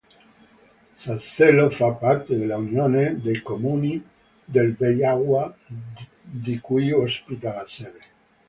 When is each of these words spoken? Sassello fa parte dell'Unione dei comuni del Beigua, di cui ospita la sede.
Sassello 0.95 1.69
fa 1.69 1.91
parte 1.91 2.35
dell'Unione 2.35 3.21
dei 3.21 3.39
comuni 3.43 4.03
del 4.43 4.71
Beigua, 4.71 5.55
di 6.23 6.59
cui 6.59 6.91
ospita 6.91 7.53
la 7.53 7.67
sede. 7.67 7.99